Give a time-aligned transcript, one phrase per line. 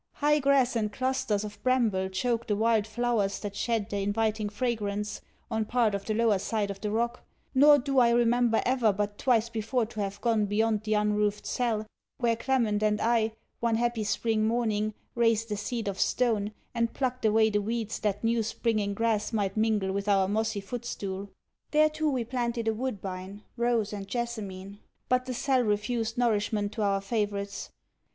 [0.13, 5.21] High grass and clusters of bramble choak the wild flowers that shed their inviting fragrance
[5.51, 9.19] on part of the lower side of the rock, nor do I remember ever but
[9.19, 11.85] twice before to have gone beyond the unroofed cell,
[12.17, 17.23] where Clement and I, one happy spring morning, raised a seat of stone, and plucked
[17.23, 21.29] away the weeds that new springing grass might mingle with our mossy foot stool.
[21.69, 24.79] There too we planted a woodbine, rose, and jassamine,
[25.09, 27.69] but the cell refused nourishment to our favorites.